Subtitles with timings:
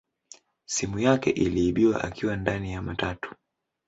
[0.65, 3.35] Simu yake iliibiwa akiwa ndani ya matatu